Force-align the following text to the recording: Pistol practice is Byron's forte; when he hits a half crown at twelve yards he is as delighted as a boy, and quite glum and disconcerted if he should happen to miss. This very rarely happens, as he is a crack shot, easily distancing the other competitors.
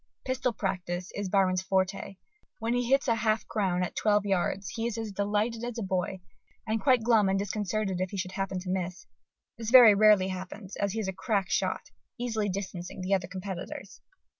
Pistol 0.25 0.51
practice 0.51 1.11
is 1.13 1.29
Byron's 1.29 1.61
forte; 1.61 2.15
when 2.57 2.73
he 2.73 2.89
hits 2.89 3.07
a 3.07 3.13
half 3.13 3.47
crown 3.47 3.83
at 3.83 3.95
twelve 3.95 4.25
yards 4.25 4.69
he 4.69 4.87
is 4.87 4.97
as 4.97 5.11
delighted 5.11 5.63
as 5.63 5.77
a 5.77 5.83
boy, 5.83 6.21
and 6.65 6.81
quite 6.81 7.03
glum 7.03 7.29
and 7.29 7.37
disconcerted 7.37 8.01
if 8.01 8.09
he 8.09 8.17
should 8.17 8.31
happen 8.31 8.57
to 8.61 8.69
miss. 8.71 9.05
This 9.59 9.69
very 9.69 9.93
rarely 9.93 10.29
happens, 10.29 10.75
as 10.75 10.93
he 10.93 10.99
is 10.99 11.07
a 11.07 11.13
crack 11.13 11.51
shot, 11.51 11.91
easily 12.17 12.49
distancing 12.49 13.01
the 13.01 13.13
other 13.13 13.27
competitors. 13.27 14.01